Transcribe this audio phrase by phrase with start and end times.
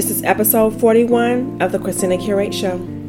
[0.00, 2.99] This is episode 41 of the Christina Curates Show.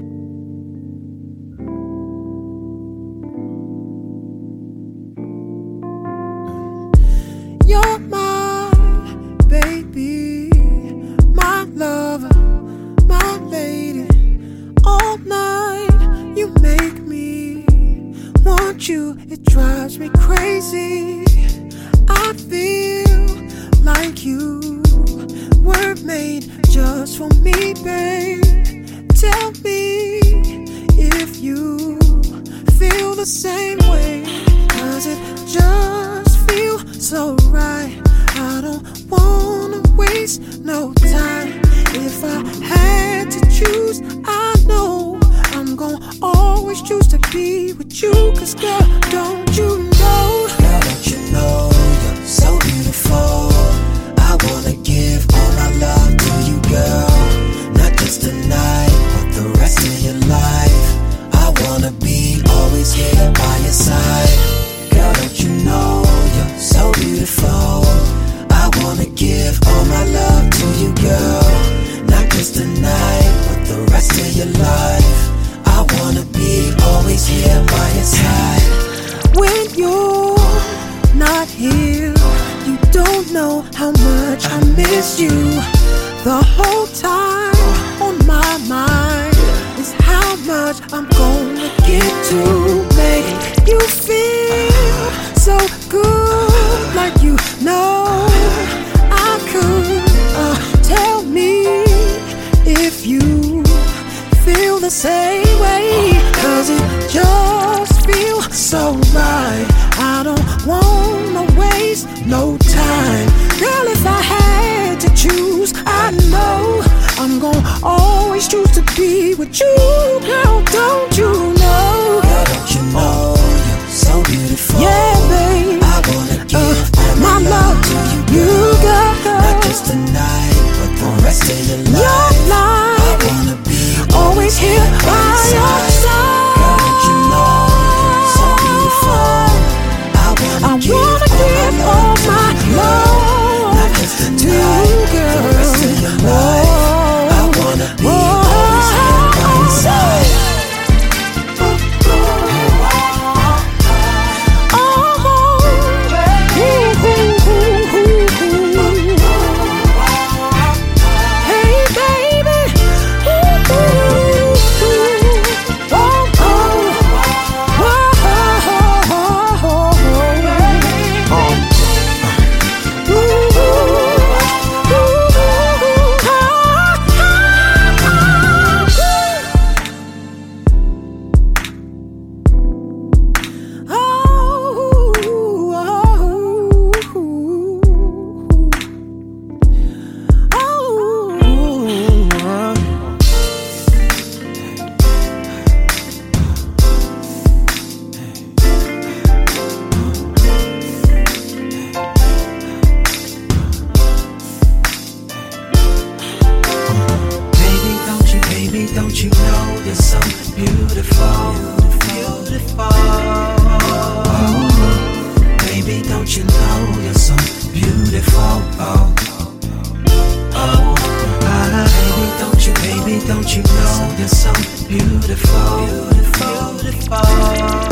[223.42, 225.88] Don't you know there's something beautiful?
[225.88, 226.78] beautiful.
[226.80, 227.91] beautiful.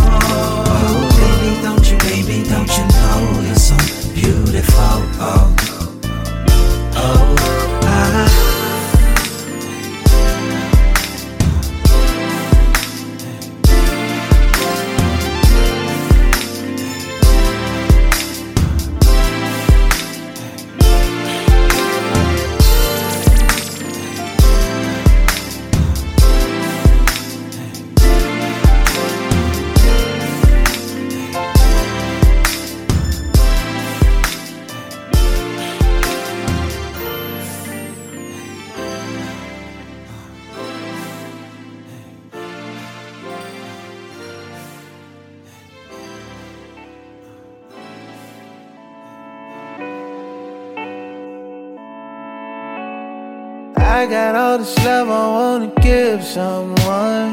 [54.59, 57.31] this love I wanna give someone.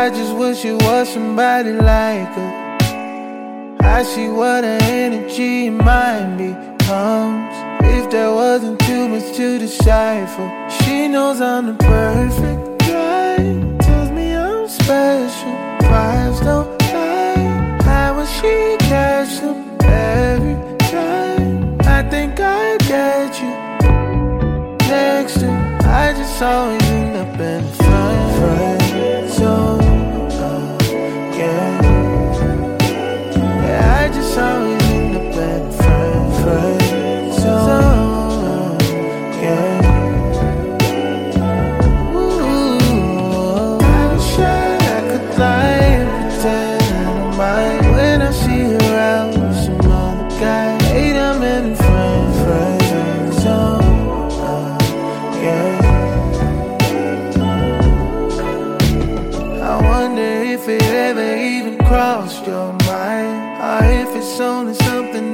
[0.00, 2.52] I just wish it was somebody like her.
[3.82, 7.54] I see what her energy and mind becomes.
[7.96, 10.46] If there wasn't too much to decipher,
[10.78, 13.38] she knows I'm the perfect guy.
[13.80, 15.21] Tells me I'm special.
[26.42, 27.81] so you up in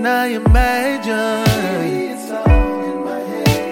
[0.08, 1.44] I imagine.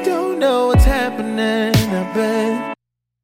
[0.05, 1.75] Don't know what's happening.
[1.75, 2.75] I bet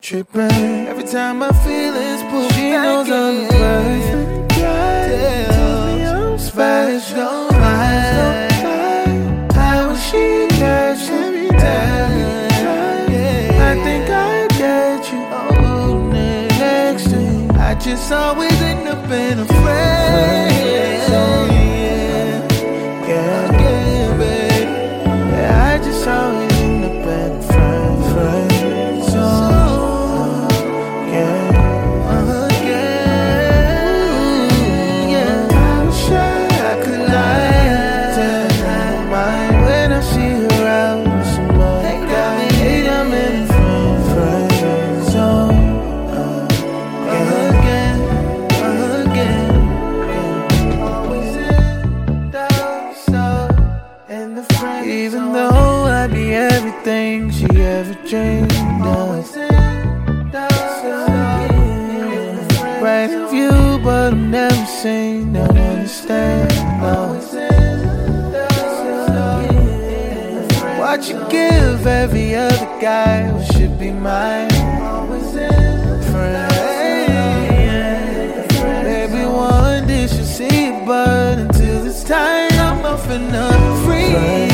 [0.00, 0.88] tripping.
[0.88, 3.14] Every time my feelings pull she back knows in.
[3.14, 4.48] I'm worth it.
[4.48, 7.16] Tell me I'm special.
[7.16, 8.48] Don't lie.
[9.52, 12.48] How is she every time?
[13.68, 15.20] I think I get you
[16.12, 17.20] next to
[17.60, 20.51] I just always end up in a frame.
[71.82, 74.52] of every other guy who should be mine.
[74.82, 76.54] Always in friends.
[78.84, 84.51] Maybe one day she'll see it, but until it's time, I'm off and I'm free.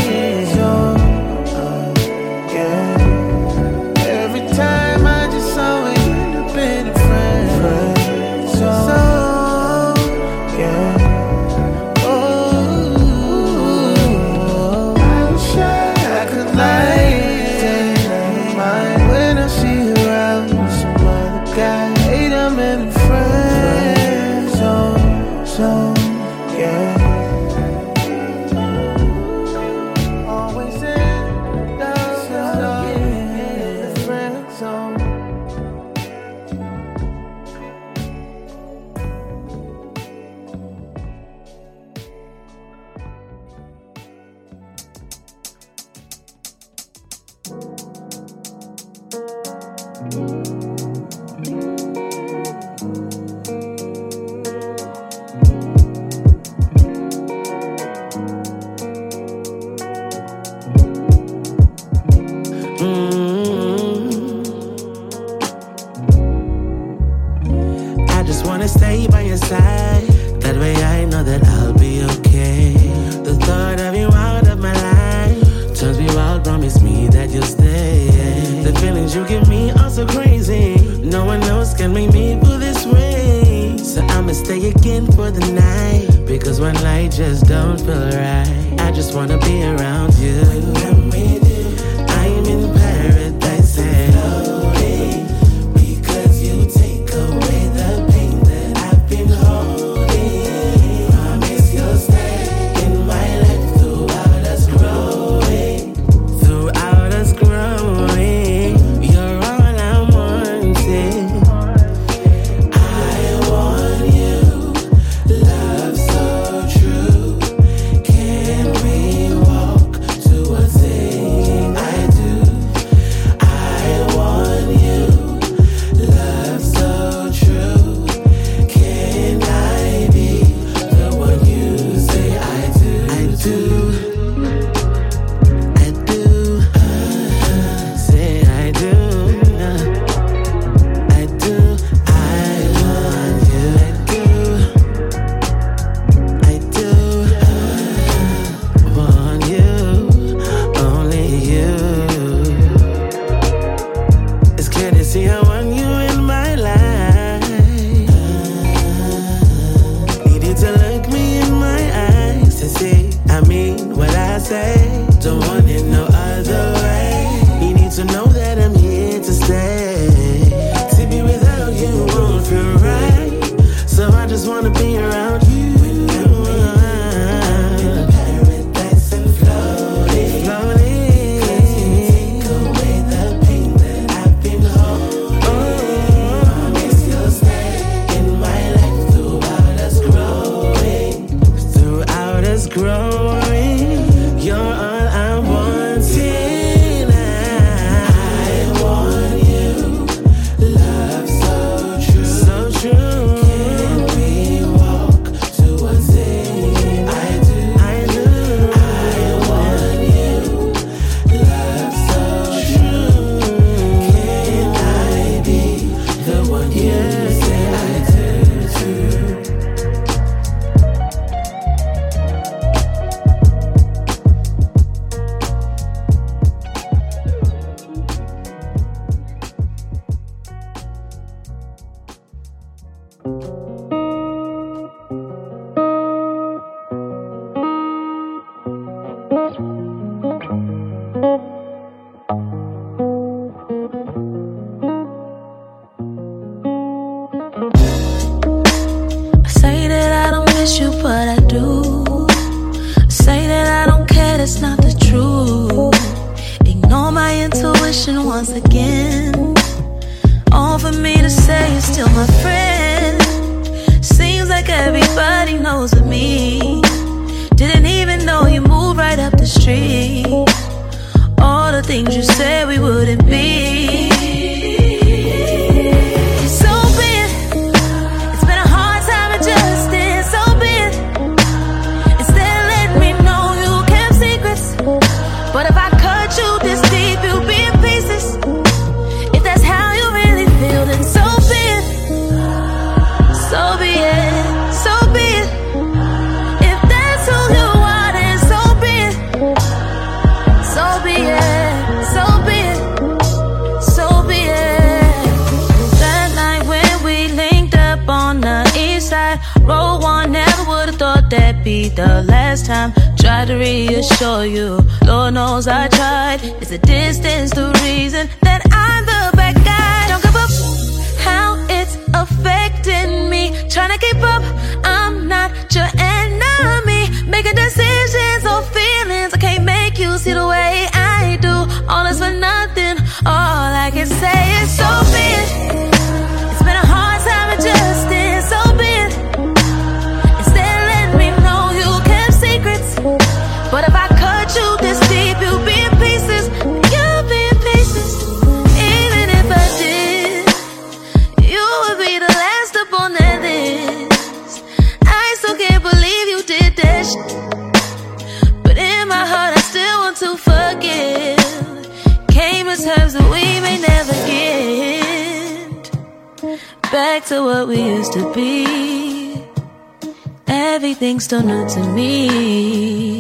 [371.21, 373.18] Still new to me.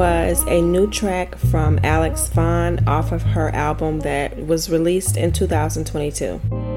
[0.00, 6.69] A new track from Alex Vaughn off of her album that was released in 2022.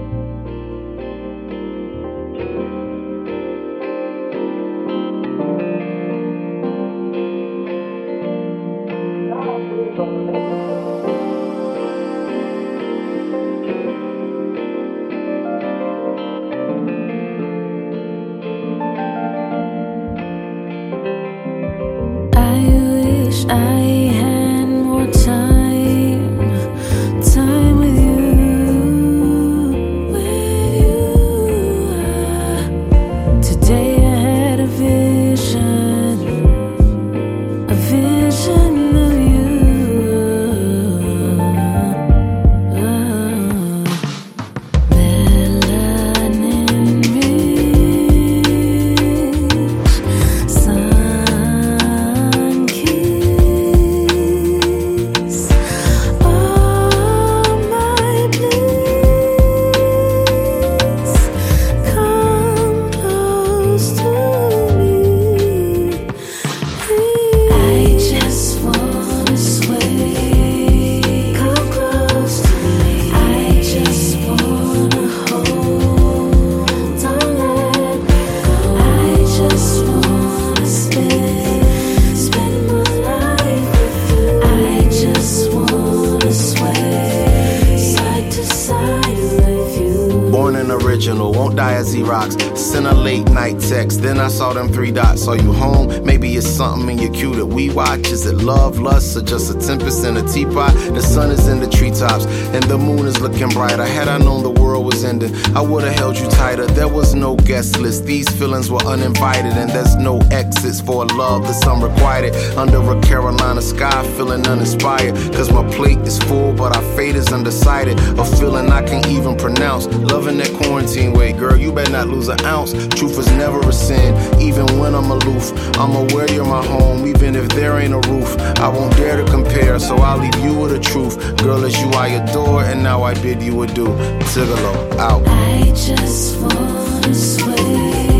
[95.27, 96.03] Are you home?
[96.03, 97.33] Maybe it's something in your we
[97.74, 98.08] watch.
[98.12, 100.74] Is it love, lust, or just a tempest in a teapot?
[100.94, 103.86] The sun is in the treetops, and the moon is looking brighter.
[103.86, 106.65] Had I known the world was ending, I would have held you tighter.
[106.65, 111.44] There was no guest list, these feelings were uninvited, and there's no exits for love
[111.44, 112.36] that's unrequited.
[112.58, 115.15] Under a Carolina sky, feeling uninspired.
[115.34, 118.00] Cause my plate is full, but our fate is undecided.
[118.20, 119.88] A feeling I can't even pronounce.
[119.88, 122.74] Loving that quarantine way, girl, you better not lose an ounce.
[122.96, 125.51] Truth is never a sin, even when I'm aloof.
[125.77, 128.38] I'm aware you're my home, even if there ain't a roof.
[128.60, 131.15] I won't dare to compare, so I'll leave you with the truth.
[131.38, 133.88] Girl, it's you I adore, and now I bid you adieu.
[134.32, 135.24] Tigallo, out.
[135.25, 138.12] I just wanna sway.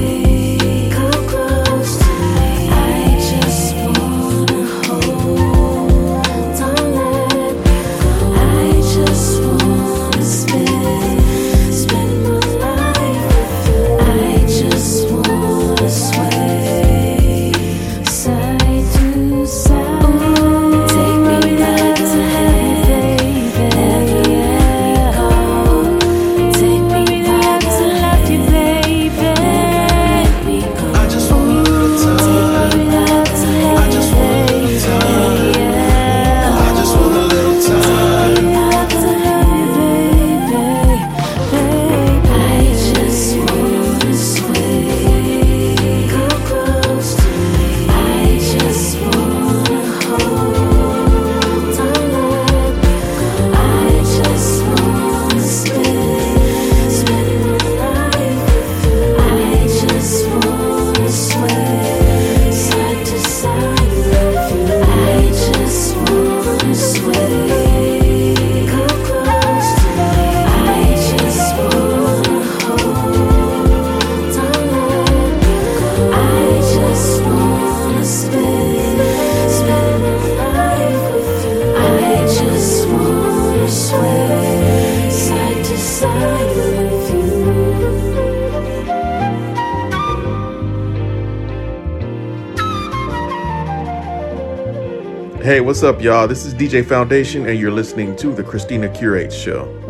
[95.84, 96.30] What's up, y'all?
[96.30, 99.83] This is DJ Foundation, and you're listening to The Christina Curates Show.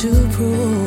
[0.00, 0.79] to prove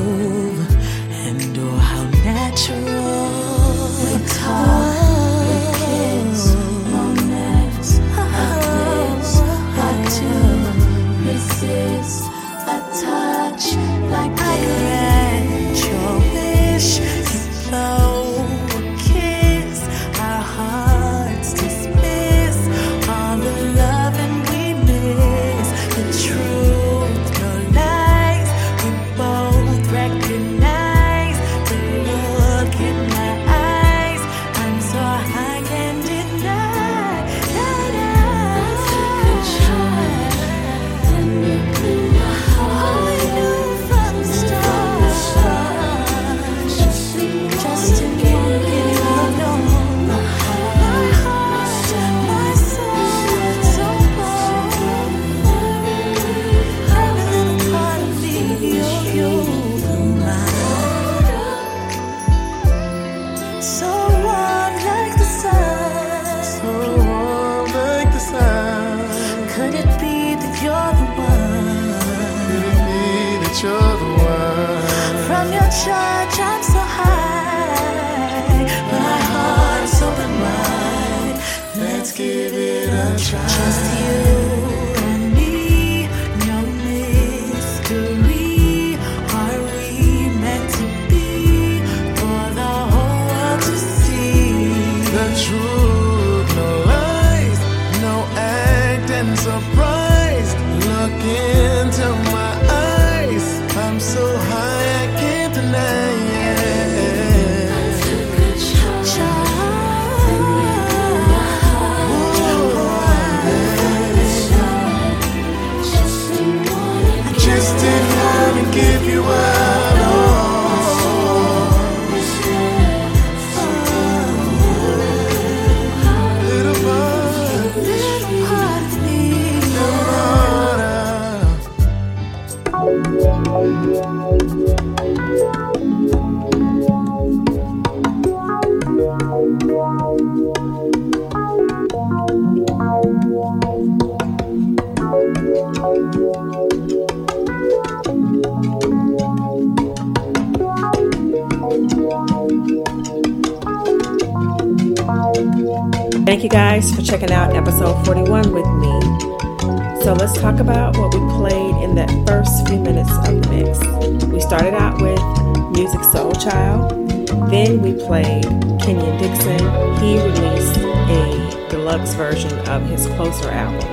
[172.33, 173.87] version of his Closer album,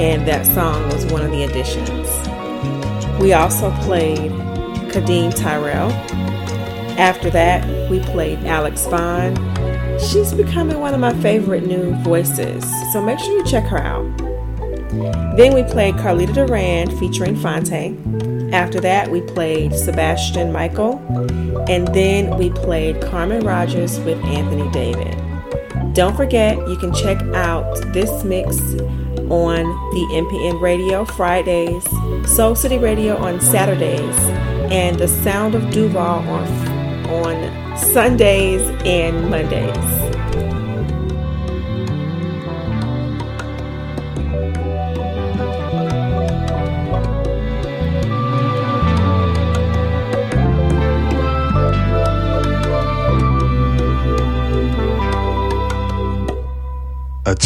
[0.00, 2.08] and that song was one of the additions.
[3.20, 4.30] We also played
[4.90, 5.90] Kadeem Tyrell.
[6.98, 9.36] After that, we played Alex Vaughn.
[9.98, 14.16] She's becoming one of my favorite new voices, so make sure you check her out.
[15.36, 18.54] Then we played Carlitta Durand featuring Phonte.
[18.54, 20.96] After that, we played Sebastian Michael.
[21.68, 25.14] And then we played Carmen Rodgers with Anthony David.
[25.94, 27.18] Don't forget, you can check
[27.92, 28.58] this mix
[29.30, 31.84] on the MPN Radio Fridays,
[32.28, 34.16] Soul City Radio on Saturdays,
[34.70, 36.68] and the Sound of Duval on
[37.08, 39.97] on Sundays and Mondays.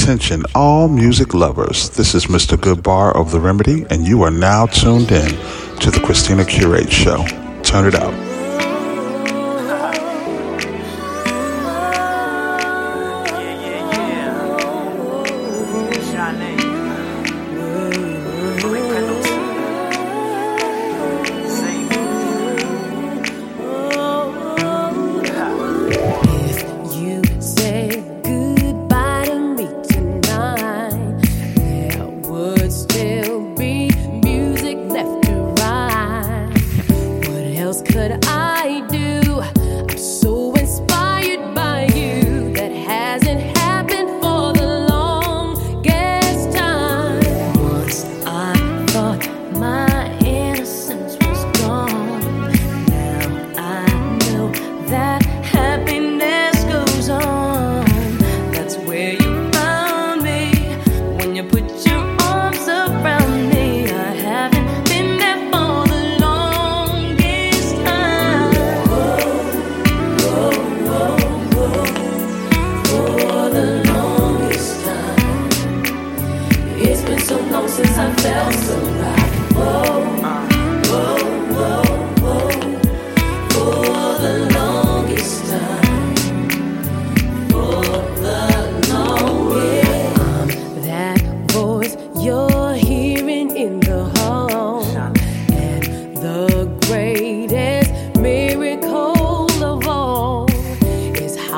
[0.02, 1.88] Attention, all music lovers.
[1.90, 2.56] This is Mr.
[2.56, 5.28] Goodbar of The Remedy, and you are now tuned in
[5.78, 7.24] to The Christina Curates Show.
[7.62, 8.21] Turn it out.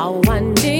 [0.04, 0.73] I need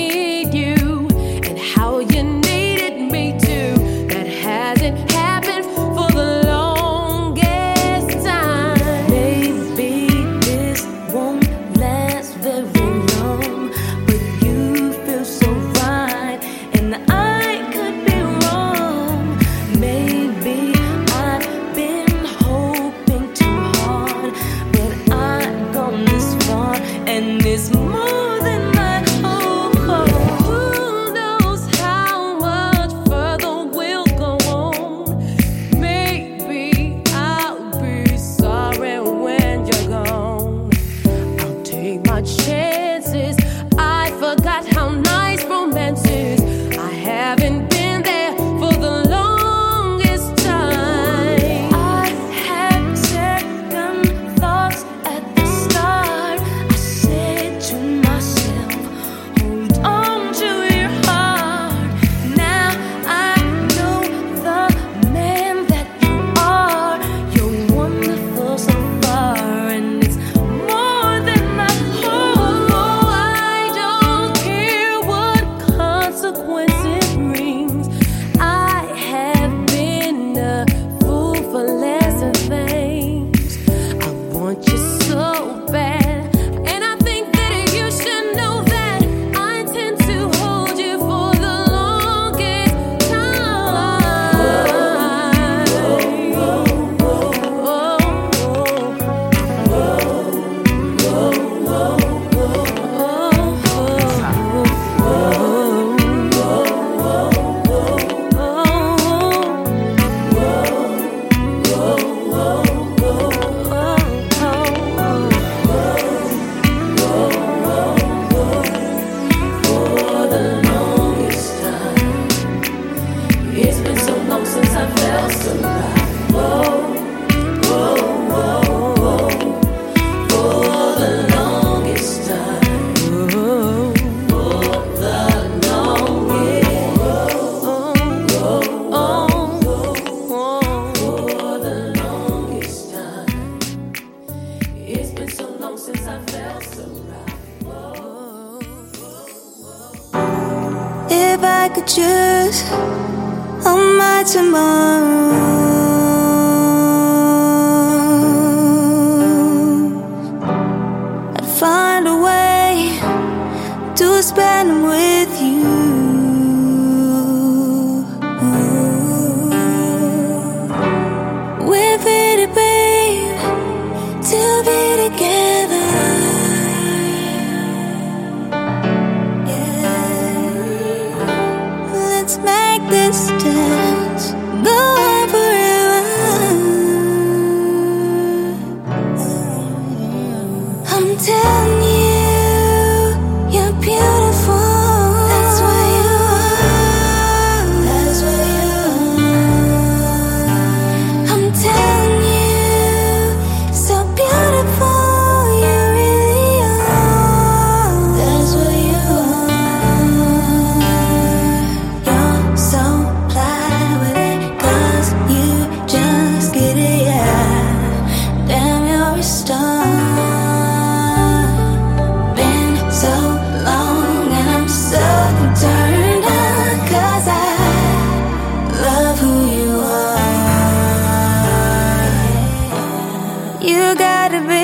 [234.35, 234.63] gotta be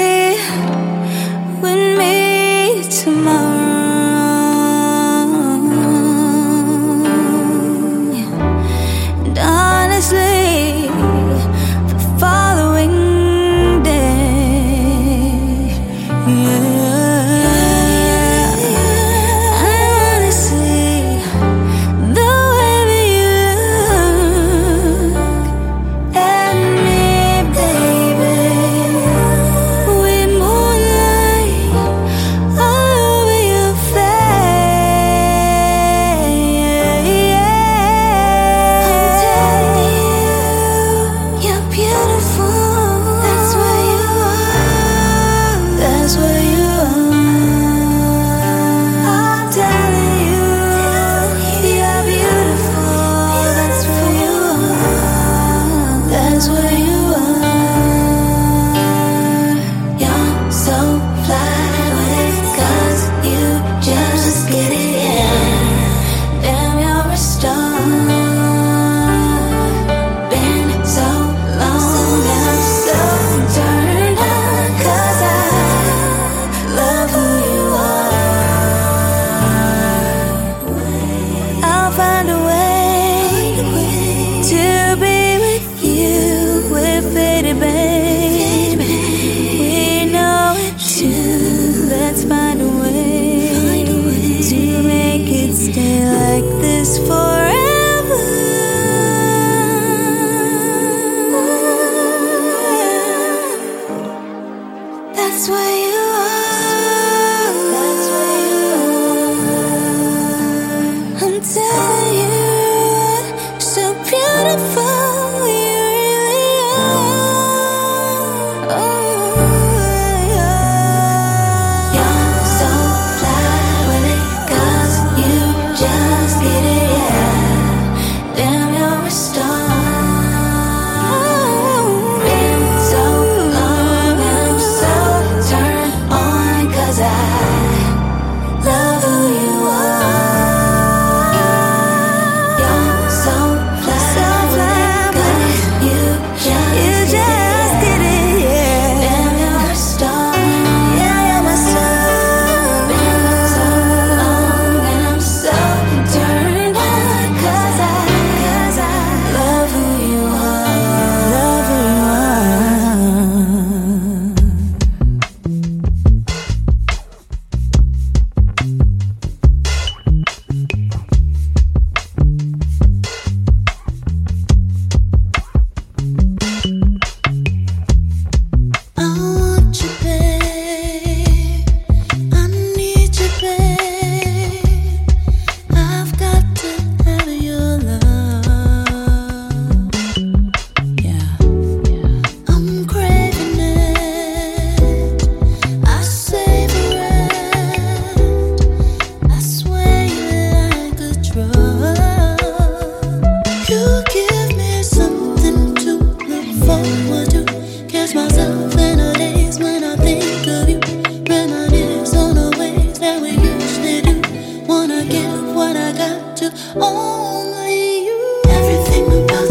[105.41, 106.00] That's you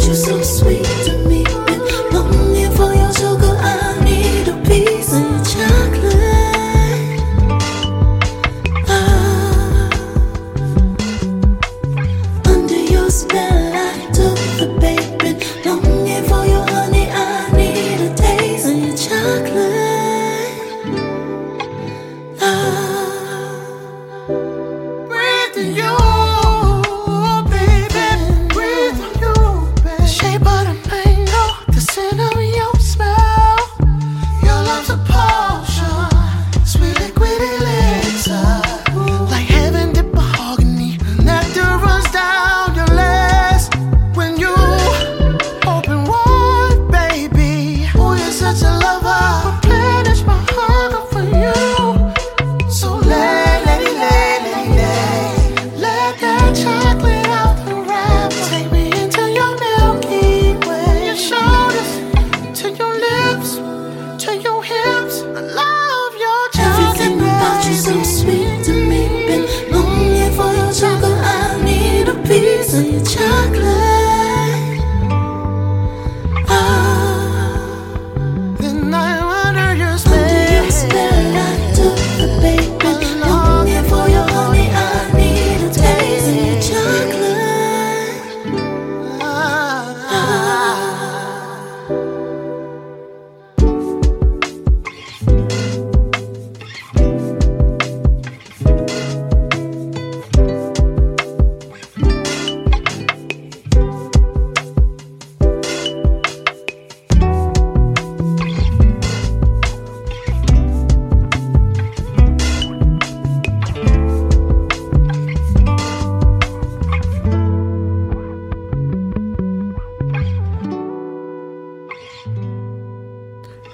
[0.10, 1.29] you so sweet.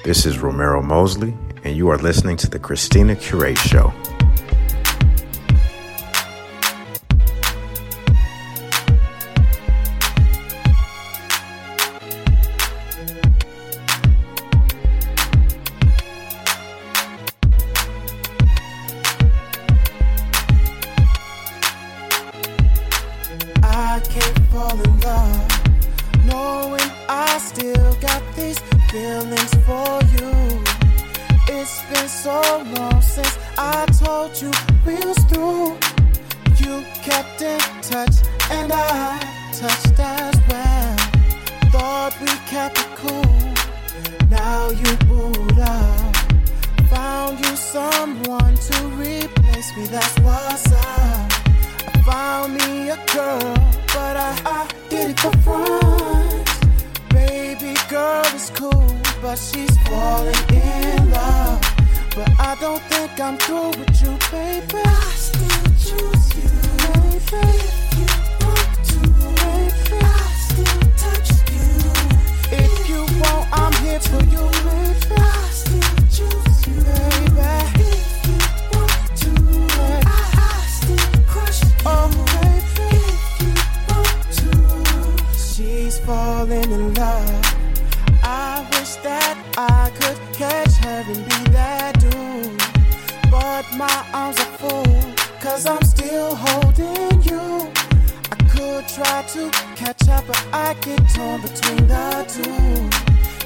[0.05, 3.91] This is Romero Mosley, and you are listening to the Christina Curates Show.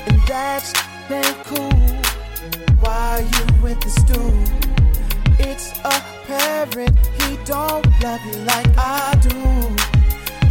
[0.10, 0.74] and that's
[1.10, 1.72] ain't cool.
[2.82, 4.50] Why you with this dude?
[5.40, 9.38] It's apparent he don't love you like I do.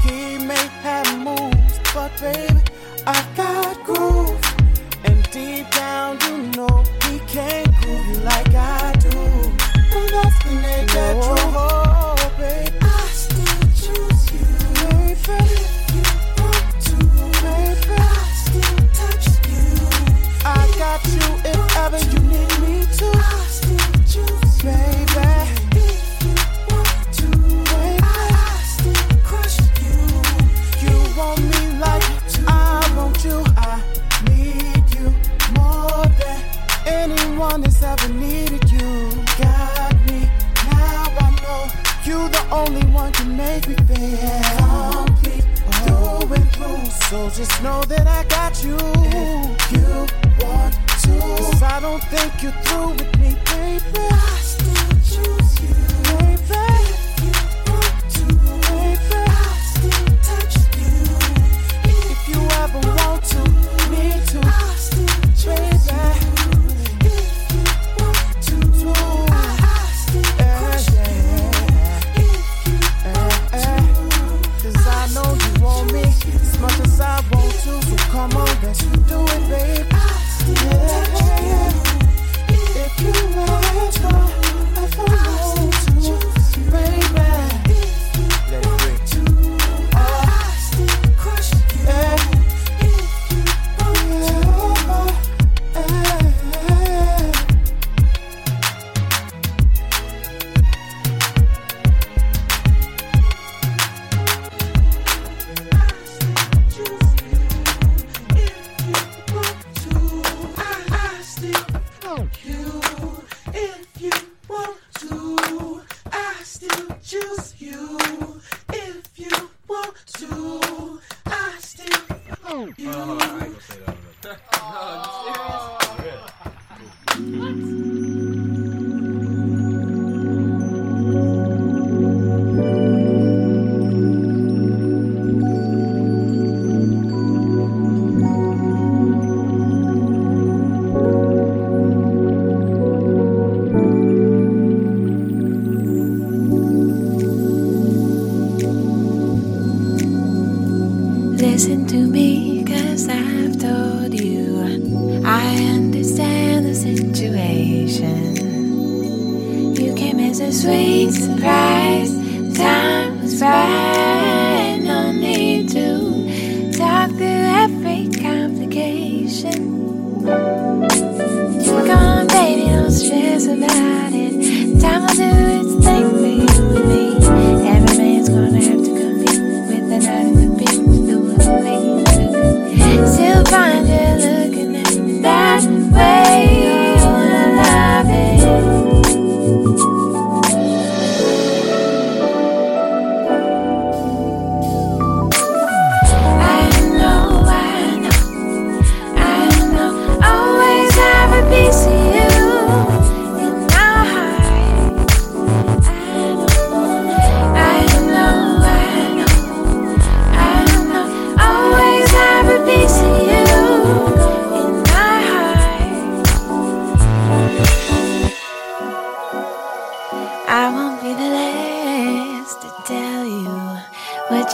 [0.07, 2.61] He may have moves, but baby,
[3.07, 4.41] I got groove.
[5.05, 9.19] And deep down, you know he can't groove you like I do.
[9.95, 11.38] And that's when they got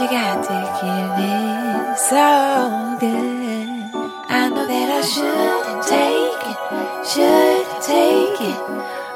[0.01, 3.91] you got to give it so good.
[4.29, 6.59] I know that I shouldn't take it,
[7.07, 8.59] should take it.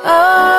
[0.04, 0.57] Oh.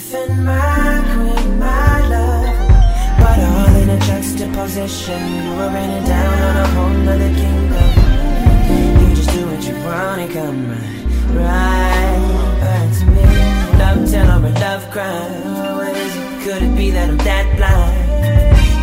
[0.00, 2.46] Defend my queen, my love.
[3.20, 7.90] But all in a juxtaposition, you were raining down on a whole nother kingdom.
[9.00, 13.26] You just do what you want and come right, right back to me.
[13.80, 16.40] Love tale or a love crime.
[16.42, 17.96] Could it be that I'm that blind?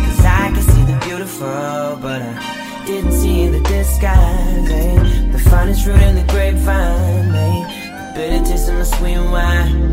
[0.04, 4.70] Cause I can see the beautiful, but I didn't see the disguise.
[4.70, 5.32] Eh?
[5.32, 7.60] The finest fruit in the grapevine, eh?
[7.96, 9.87] The bitter taste of my sweet wine.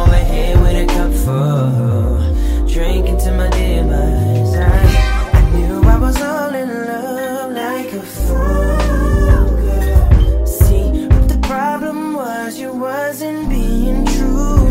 [0.00, 4.54] Over here with a cup full, drinking to my demise.
[4.54, 8.36] I, I knew I was all in love like a fool.
[9.60, 10.46] girl.
[10.46, 14.70] See, but the problem was you wasn't being true.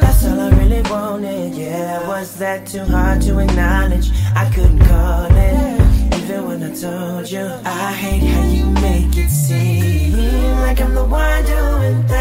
[0.00, 1.54] That's all I really wanted.
[1.54, 4.10] Yeah, was that too hard to acknowledge?
[4.36, 6.14] I couldn't call it.
[6.22, 10.12] Even when I told you, I hate how you make it seem
[10.60, 12.13] like I'm the one doing things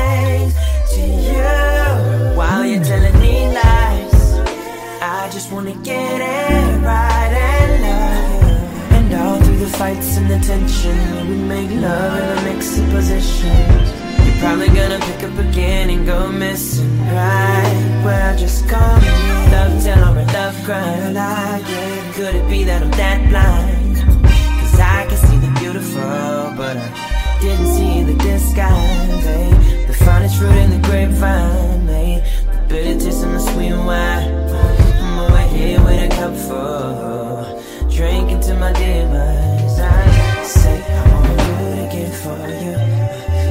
[2.36, 4.24] while you're telling me lies.
[5.02, 8.96] I just wanna get it right and love you.
[8.96, 10.98] And all through the fights and the tension,
[11.30, 13.88] we make love in a mix of positions.
[14.26, 18.02] You're probably gonna pick up again and go missing, right?
[18.04, 19.10] Well, just call me
[19.52, 20.68] love tale or a love.
[21.18, 23.98] I get Could it be that I'm that blind?
[24.60, 29.28] Cause I can see the beautiful, but I didn't see the disguise.
[29.28, 29.83] Eh?
[30.04, 32.20] The finest fruit in the grapevine, eh?
[32.52, 34.28] The bitter taste of my sweet wine.
[35.00, 39.80] I'm over here with a cup full, drinking to my demise.
[39.80, 42.76] I say I wanna do it again for you,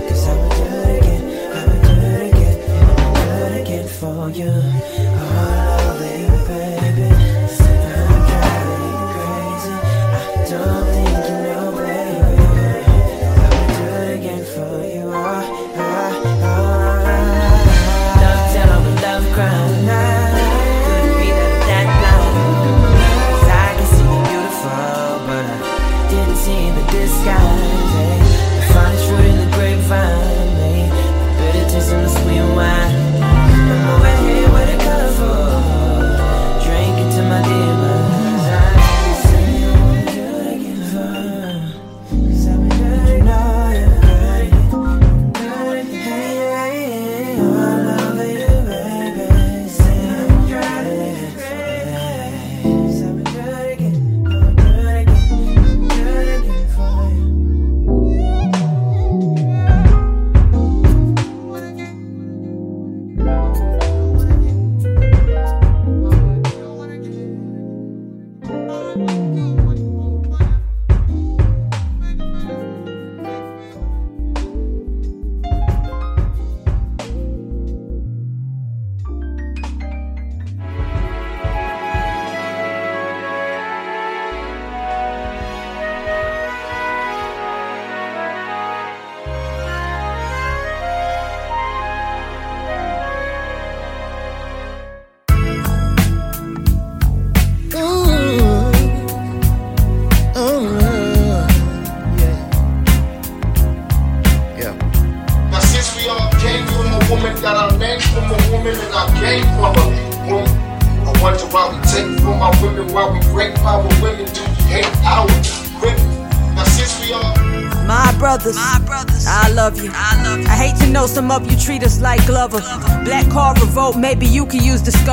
[0.08, 1.22] cause I would do it again,
[1.56, 5.11] I would do it again, I would do it again for you.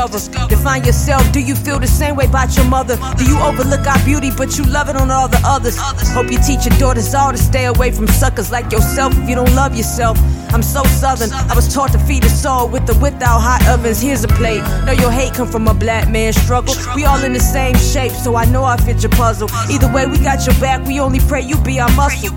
[0.07, 0.47] Discover.
[0.47, 2.97] Define yourself, do you feel the same way about your mother?
[3.17, 5.75] Do you overlook our beauty, but you love it on all the others?
[6.13, 9.35] Hope you teach your daughters all to stay away from suckers like yourself if you
[9.35, 10.17] don't love yourself.
[10.53, 14.01] I'm so southern, I was taught to feed a soul with or without hot ovens.
[14.01, 14.61] Here's a plate.
[14.85, 16.75] Know your hate come from a black man's struggle.
[16.95, 19.49] We all in the same shape, so I know I fit your puzzle.
[19.69, 22.29] Either way, we got your back, we only pray you be our muscle.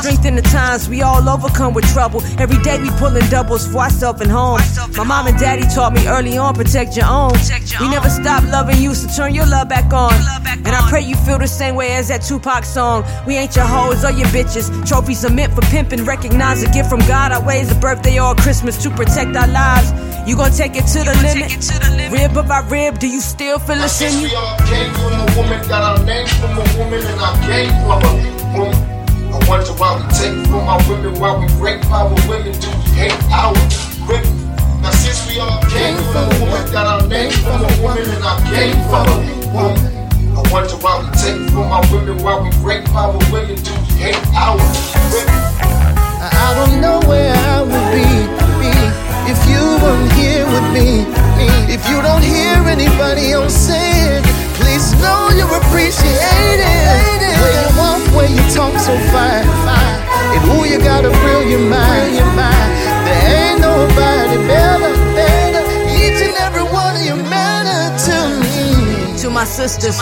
[0.00, 2.22] Strength in the times we all overcome with trouble.
[2.38, 4.60] Every day we pulling doubles for ourselves and home.
[4.96, 7.32] My mom and daddy taught me early on protect your own.
[7.80, 10.12] We never stop loving you, so turn your love back on.
[10.64, 13.04] And I pray you feel the same way as that Tupac song.
[13.26, 14.68] We ain't your hoes or your bitches.
[14.86, 16.04] Trophies are meant for pimping.
[16.04, 17.32] Recognize a gift from God.
[17.32, 19.90] Our ways a birthday or a Christmas to protect our lives.
[20.28, 21.50] You gon' take it to the limit.
[22.12, 24.28] Rib of our rib, do you still feel us in Since you?
[24.28, 27.74] we all came from a woman, got our name from a woman, and our game
[27.84, 28.12] from a
[28.54, 28.78] woman.
[29.34, 33.18] I wonder why we take from our women, why we break power women, do hate
[33.32, 33.52] our
[34.06, 34.34] women?
[34.82, 38.24] Now since we all came from a woman, got our name from a woman, and
[38.24, 39.18] our game from a
[39.50, 39.80] woman.
[40.38, 44.22] I wonder why we take from our women, why we break power women, do hate
[44.36, 45.47] our women?
[46.48, 48.08] I don't know where I would be,
[48.56, 48.72] be
[49.28, 51.04] if you weren't here with me.
[51.68, 54.24] If you don't hear anybody else say it,
[54.56, 56.64] please know you're appreciated.
[57.36, 59.44] Where you walk, where you talk so fine.
[60.32, 62.16] And who you got a brilliant mind.
[62.16, 65.62] There ain't nobody better, better.
[65.92, 66.57] Each and every
[69.38, 69.96] my sisters,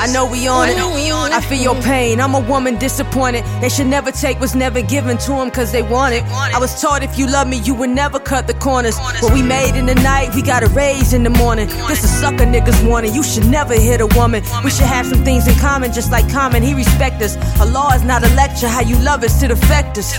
[0.00, 0.76] I know we on it.
[0.76, 1.84] I feel your mm-hmm.
[1.84, 2.20] pain.
[2.20, 3.44] I'm a woman disappointed.
[3.60, 6.24] They should never take what's never given to them cause they want it.
[6.24, 8.98] I was taught if you love me, you would never cut the corners.
[9.22, 11.68] What we made in the night, we gotta raise in the morning.
[11.86, 13.14] This a sucker niggas warning.
[13.14, 14.42] You should never hit a woman.
[14.64, 16.60] We should have some things in common, just like common.
[16.64, 17.36] He respect us.
[17.60, 18.66] A law is not a lecture.
[18.66, 20.10] How you love us to affect us.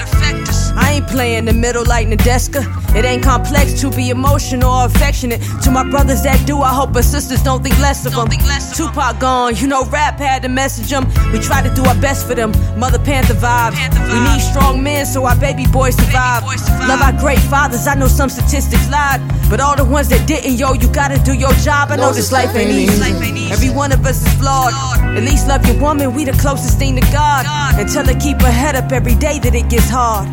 [0.78, 2.61] I ain't playing the middle like Nadeska.
[2.95, 5.41] It ain't complex to be emotional or affectionate.
[5.63, 8.30] To my brothers that do, I hope our sisters don't think less of them.
[8.78, 11.05] Tupac gone, you know rap had to message them.
[11.32, 12.51] We try to do our best for them.
[12.78, 13.78] Mother Panther vibes.
[14.12, 16.43] We need strong men so our baby boys survive.
[16.88, 17.88] Love our great fathers.
[17.88, 21.34] I know some statistics lied, but all the ones that didn't, yo, you gotta do
[21.34, 21.91] your job.
[21.91, 23.51] I know this life ain't easy.
[23.51, 24.74] Every one of us is flawed.
[25.18, 26.14] At least love your woman.
[26.14, 27.45] We the closest thing to God.
[27.78, 30.30] And tell her keep her head up every day that it gets hard.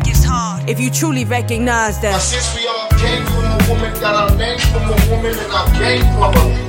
[0.69, 2.21] If you truly recognize Now that.
[2.21, 5.67] since we all came from a woman, got our name from a woman, and our
[5.79, 6.65] game from a woman.
[6.65, 6.68] I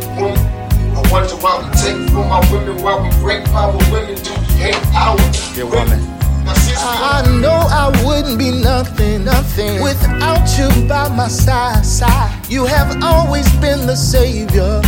[1.11, 4.87] wonder why we take from our women, why we break power women, do we hate
[4.95, 5.17] our
[5.59, 5.99] women?
[6.45, 11.29] Now since we I I know I wouldn't be nothing, nothing without you by my
[11.29, 12.47] side, side.
[12.49, 14.81] You have always been the savior.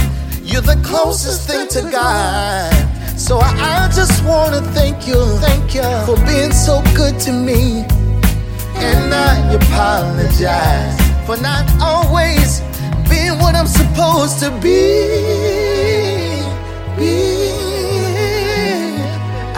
[0.42, 2.72] You're the closest thing to God.
[3.18, 7.84] So I, I just wanna thank you, thank you for being so good to me.
[8.76, 12.60] And I apologize for not always
[13.08, 15.61] being what I'm supposed to be.
[17.02, 17.14] Be.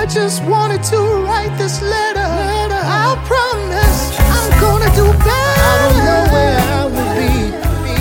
[0.03, 2.31] I just wanted to write this letter.
[3.07, 4.01] I promise
[4.37, 5.63] I'm gonna do better.
[5.71, 7.35] I don't know where I would be,
[7.87, 7.99] be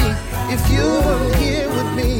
[0.55, 2.11] if you weren't here with me.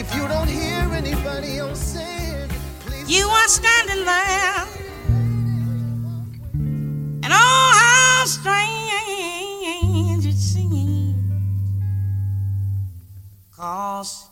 [0.00, 3.08] If you don't hear anybody else say it, please.
[3.16, 4.64] You are standing there.
[7.24, 11.14] And oh, how strange it seems.
[13.56, 14.25] Cause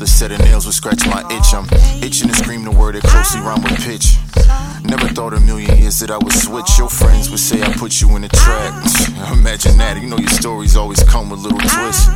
[0.00, 1.52] another set of nails would scratch my itch.
[1.52, 1.68] I'm
[2.02, 4.16] itching to scream the word that closely rhyme with pitch.
[4.82, 6.78] Never thought a million years that I would switch.
[6.78, 8.72] Your friends would say I put you in a track.
[9.32, 10.00] Imagine that.
[10.00, 12.08] You know your stories always come with little twists.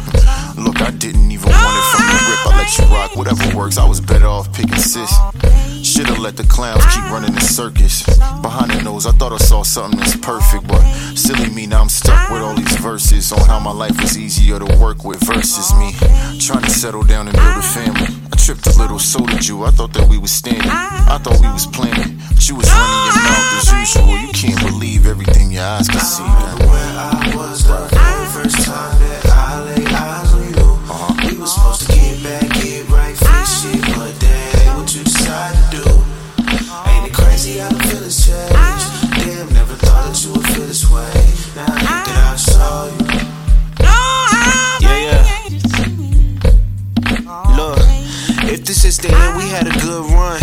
[0.56, 2.40] Look, I didn't even want it from the rip.
[2.48, 3.16] I let you rock.
[3.16, 5.12] Whatever works, I was better off picking sis.
[5.94, 8.02] Should've let the clowns keep running the circus.
[8.42, 10.82] Behind the nose, I thought I saw something that's perfect, but
[11.14, 13.30] silly me, now I'm stuck with all these verses.
[13.30, 15.92] on how my life was easier to work with versus me.
[16.40, 18.10] Trying to settle down and build a family.
[18.32, 19.62] I tripped a little, so did you.
[19.62, 20.66] I thought that we was standing.
[20.66, 22.18] I thought we was planning.
[22.26, 24.18] But you was running your mouth as usual.
[24.18, 26.24] You can't believe everything your eyes can see.
[26.24, 27.86] Where I was the
[28.34, 29.23] first time that
[49.54, 50.40] had a good run.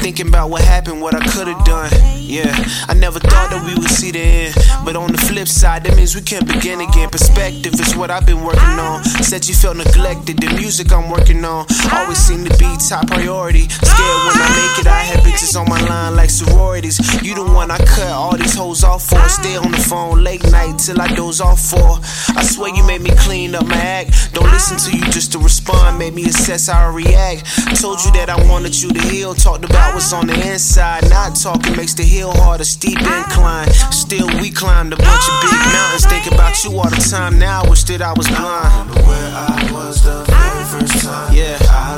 [0.00, 2.09] Thinking about what happened, what I could have done.
[2.30, 2.54] Yeah,
[2.86, 4.54] I never thought that we would see the end.
[4.84, 7.10] But on the flip side, that means we can't begin again.
[7.10, 9.02] Perspective is what I've been working on.
[9.26, 13.66] Said you felt neglected, the music I'm working on always seem to be top priority.
[13.66, 17.02] Scared when I make it, I have bitches on my line like sororities.
[17.20, 19.18] You the one I cut all these hoes off for.
[19.28, 21.98] Stay on the phone late night till I doze off for.
[22.38, 24.32] I swear you made me clean up my act.
[24.34, 27.42] Don't listen to you just to respond, made me assess how I react.
[27.80, 31.10] Told you that I wanted you to heal, talked about what's on the inside.
[31.10, 33.70] Not talking makes the hill harder, steep incline.
[33.90, 36.04] Still, we climbed a bunch of big mountains.
[36.04, 37.62] Think about you all the time now.
[37.62, 38.90] I wish that I was blind.
[39.08, 41.89] Where I was the very first time Yeah.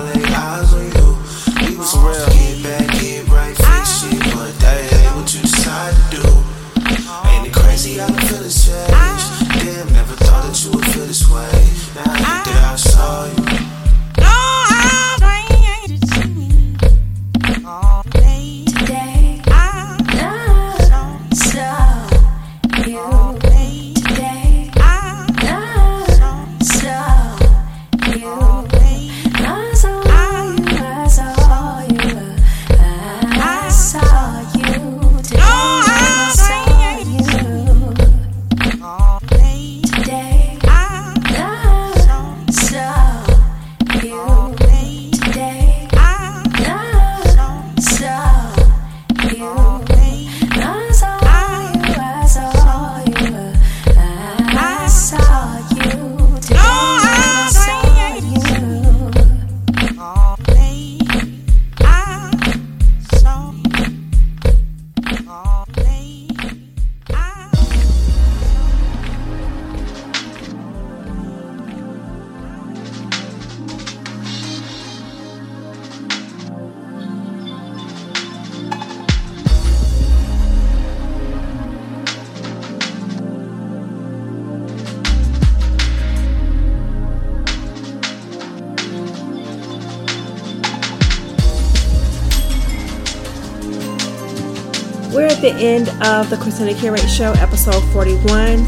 [96.22, 98.60] Of the Christina Curates Show, episode 41,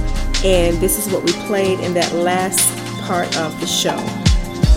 [0.45, 2.69] and this is what we played in that last
[3.03, 3.97] part of the show.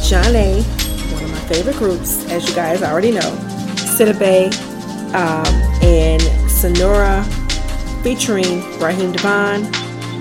[0.07, 0.61] John A,
[1.11, 3.31] one of my favorite groups, as you guys already know,
[3.97, 4.53] Sidibe,
[5.15, 5.47] um,
[5.81, 6.21] and
[6.51, 7.23] Sonora
[8.03, 9.65] featuring Raheem DeVaughn.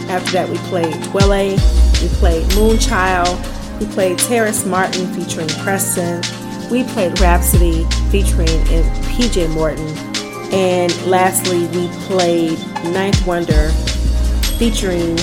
[0.09, 1.59] After that, we played Dwele,
[2.01, 6.23] we played Moonchild, we played Terrace Martin featuring Preston,
[6.71, 8.49] we played Rapsody featuring
[9.13, 10.06] PJ Morton,
[10.53, 13.71] and lastly, we played 9th Wonder
[14.59, 15.17] featuring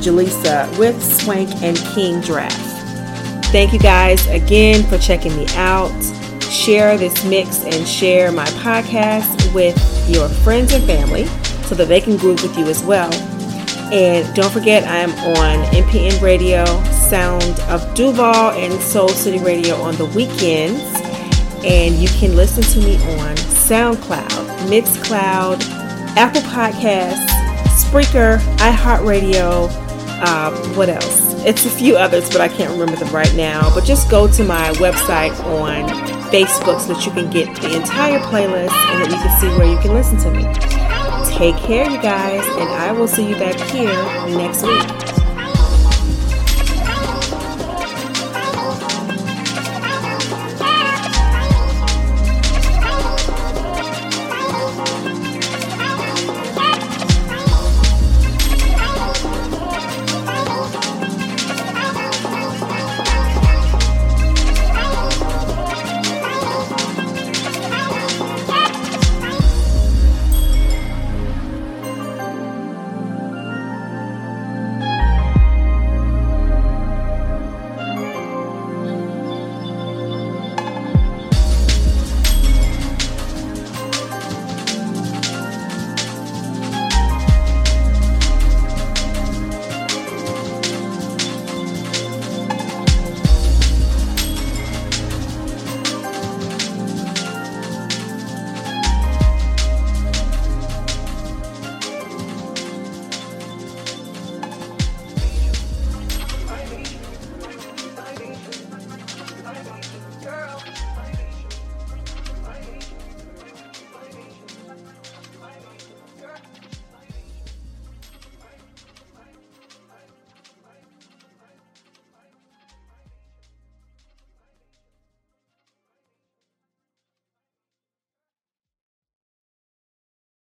[0.00, 2.56] Jaleesa with Swank and King Draft.
[3.46, 5.90] Thank you guys again for checking me out.
[6.42, 9.76] Share this mix and share my podcast with
[10.08, 11.26] your friends and family
[11.64, 13.12] so that they can groove with you as well.
[13.92, 19.74] And don't forget, I am on MPN Radio, Sound of Duval, and Soul City Radio
[19.76, 20.82] on the weekends.
[21.64, 23.36] And you can listen to me on
[23.70, 25.62] SoundCloud, Mixcloud,
[26.16, 27.28] Apple Podcasts,
[27.68, 29.70] Spreaker, iHeartRadio,
[30.26, 31.44] um, what else?
[31.44, 33.72] It's a few others, but I can't remember them right now.
[33.72, 35.88] But just go to my website on
[36.32, 39.70] Facebook so that you can get the entire playlist and that you can see where
[39.70, 40.42] you can listen to me.
[41.38, 43.94] Take care, you guys, and I will see you back here
[44.36, 45.09] next week.